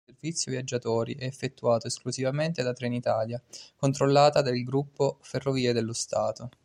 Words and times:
Il 0.03 0.13
servizio 0.15 0.51
viaggiatori 0.51 1.13
è 1.15 1.25
effettuato 1.25 1.85
esclusivamente 1.85 2.63
da 2.63 2.73
Trenitalia 2.73 3.39
controllata 3.75 4.41
del 4.41 4.63
gruppo 4.63 5.19
Ferrovie 5.21 5.73
dello 5.73 5.93
Stato. 5.93 6.49